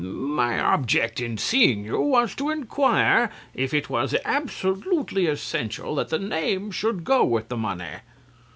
My 0.03 0.59
object 0.59 1.19
in 1.21 1.37
seeing 1.37 1.85
you 1.85 1.99
was 2.01 2.33
to 2.33 2.49
inquire 2.49 3.29
if 3.53 3.71
it 3.71 3.87
was 3.87 4.15
absolutely 4.25 5.27
essential 5.27 5.93
that 5.93 6.09
the 6.09 6.17
name 6.17 6.71
should 6.71 7.03
go 7.03 7.23
with 7.23 7.49
the 7.49 7.57
money. 7.57 7.97